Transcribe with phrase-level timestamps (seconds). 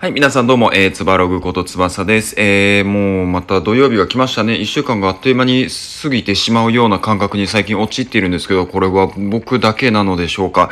[0.00, 2.36] はい、皆さんどうも、えー、つばログことつばさです。
[2.38, 4.54] えー、もうまた土曜日が来ましたね。
[4.54, 5.66] 一週間があっという間に
[6.00, 10.70] 過ぎてしまうような感覚に最近陥っているんですけど、これは僕だけなのでしょうか。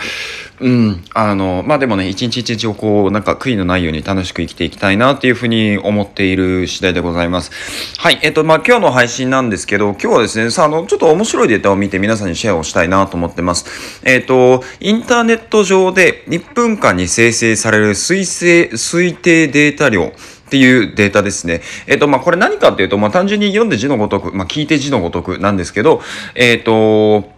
[0.61, 7.51] うん、あの、まあでもね、一日一日をこう、なんか悔いのないように楽しく生きていきたいなっていうふうに思っている次第でございます。
[7.99, 14.01] はい、えっ、と、まあ今日の配信なんですけど、今日はですね、さあ、あの、ちょっと面白いデータを見て皆さんにシェアをしたいなと思ってます。
[14.05, 21.61] えっ、と、インターネット上で1分間に生成される推定、推低データ量っていうデータですね。
[21.87, 26.01] えっ、と、まあ、これ何かっていうと、まあ、単純に読んで字のごとく、まあ、聞いて字のごとくなんですけど、
[26.35, 27.36] えっ、と、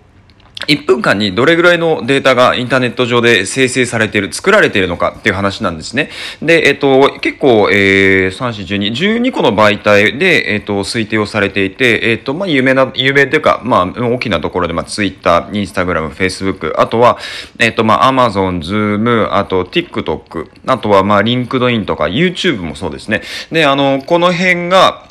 [0.68, 6.10] 1分間にどれぐらいのデータがインターネット上で生成されている、作られているのかっていう話なんですね。
[6.42, 17.18] で、えっと、結構、えー、3、4、12、12個の媒体で、えっと、推定をされていて、えっと、まあ、有名な、有名というか、まあ、大きなところで、まあ、Twitter、Instagram、Facebook、あとは、
[17.58, 23.22] えっと、まあ、Amazon、Zoom、あと、TikTok、あとは、まあ、LinkedIn とか YouTube もそうですね。
[23.50, 25.07] で、あの、この辺が、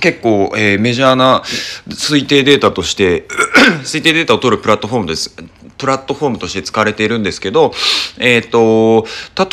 [0.00, 1.42] 結構、えー、メジャーな
[1.88, 3.26] 推定データとして
[3.84, 5.34] 推定データを取るプラットフォームです。
[5.78, 7.72] プラットフォームとして使われているんですけど、
[8.18, 9.06] えっ、ー、と、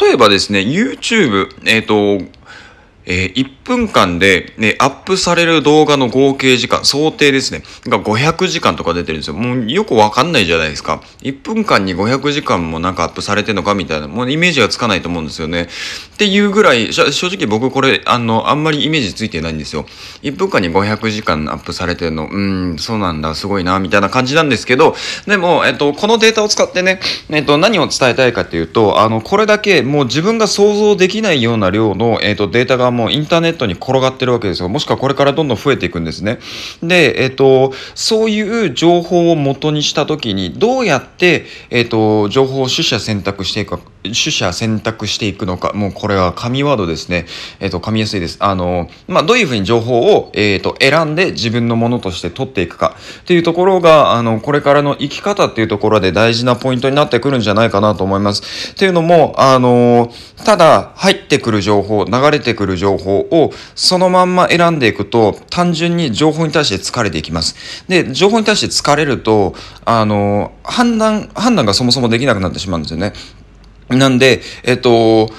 [0.06, 2.26] 例えばですね、YouTube、えっ、ー、と、
[3.06, 9.34] えー、1分間で、ね、アップされる動画の合計時間、想定ですね、が500時間とか出てるんですよ。
[9.34, 11.02] もうよくわかんないじゃないですか。
[11.22, 15.68] 1分間に500時間もなんかアップされてるのかみたいな、もうイメージがつかないと思うんですよね。
[16.24, 19.86] っていうぐらい、正直僕これ、あの、あんまりイメージついてないんですよ。
[20.22, 22.42] 1分間に500時間アップされてるの、う
[22.76, 24.96] ん、そうなんだ、すごいな、みたいな感じなんですけど、
[25.28, 34.70] でも、えっと、このデータを使ってね、えっと、何を伝えたいかっていうと、あの、これだけもう自分が想像できないような量の、えっと、データがもうインターネットに転がってるわけですよ。
[34.70, 36.40] もしくはこれからどんどん増えていくんですね。
[36.82, 47.26] で、えっ、と、そういう情報を元にしたときに、どうやって、えっ、と、情報を取捨選択していくか、取捨選択していくのか、もうこれは紙ワードですね。
[47.60, 48.38] えっ、と、噛みやすいです。
[48.40, 58.72] あの、まあ、どういうふうに情報を、えっ、と、選んで自分のものとして取っていくかっていうところが、あの、これからの生き方っていうところで大事なポイントになってくるんじゃないかなと思います。
[58.72, 60.12] っていうのも、あの、
[60.44, 67.56] ただ入ってくる情報、流れてくる情報をそのまんま選んでいくと、単純に情報に対して疲れていきます。
[67.88, 69.56] で、情報に対して疲れると、
[69.86, 73.14] あの、判断、判断がそもそもできなくなってしまうんですよね。
[73.90, 75.30] なんで、えっと、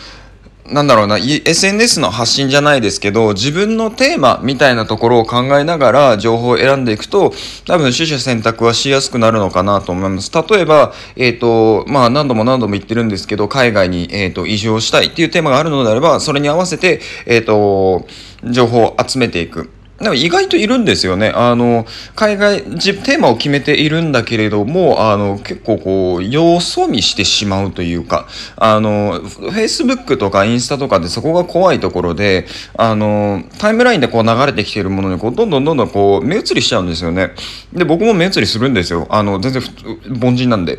[0.66, 7.34] なんだろうな、SNS の発信じゃないですけど、自分のテーマみたいなところを考えながら情報を選んでいくと、
[7.66, 10.32] 多分取捨選択はしやすくなるのかなと思います。
[10.32, 18.06] 例えば、えっ、ー、と、まあ何度も何度も言ってるんですけど、海外に、えっ、ー、と、移住をしたいっていうテーマがあるのであれば、それに合わせて、えっ、ー、と、
[18.50, 19.70] 情報を集めていく。
[20.04, 21.32] でも意外といるんですよね。
[21.34, 37.30] あの、海外、テーマを決めているんだけれども、あの、結構こう、様子見してしまうというか、あの、Facebook とかインスタとかでそこが怖いところで、あの、タイムラインでこう流れてきているものにこう、どんどんどんどんこう、目移りしちゃうんですよね。
[37.72, 39.06] で、僕も目移りするんですよ。
[39.10, 39.62] あの、全然、
[40.22, 40.78] 凡人なんで。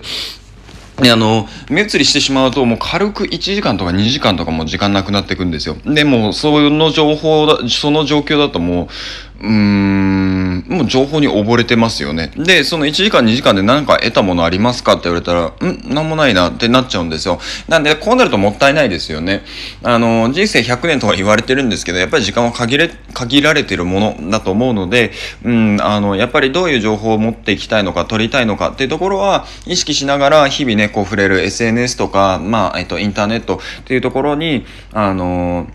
[1.01, 5.75] で、あの、目移りしてしまうと、もう軽く1時間とか2時間とかも時間なくなっていくんですよ。
[5.85, 8.87] で、もその情報だ、その状況だとも
[9.34, 12.31] う、うーん、もう情報に溺れてますよね。
[12.37, 17.39] で、その1時間2時間で何か得たものありますかって言われたら、んなんもないなってなっちゃうんですよ。
[17.67, 19.43] なんで、こうなるともったいないですよね。
[19.83, 25.11] あの、人生100年とは言われてるんですけど、やっぱり時間は限れ、限られてるものだと思うので、
[25.43, 35.67] うん、あの、やっぱりどういう情報を持っていきたいのか、取りたいのかっていうところは、意識しながら、日々ね、こう触れる SNS とか、まあ、えっと、インターネットっていうところに、あの、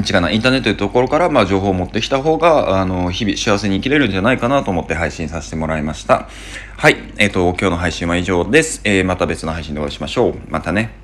[0.00, 6.28] 違うな、インターネットというところから、まあ、情報を持ってきた方が、あの、日々幸せに生きれるんじゃないかなと思って配信させてもらいました。
[6.76, 6.96] はい。
[7.18, 8.80] えっ、ー、と、今日の配信は以上です。
[8.84, 10.34] えー、また別の配信でお会いしましょう。
[10.48, 11.01] またね。